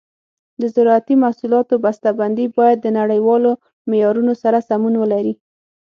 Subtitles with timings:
[0.61, 3.51] د زراعتي محصولاتو بسته بندي باید د نړیوالو
[3.89, 5.33] معیارونو سره سمون ولري.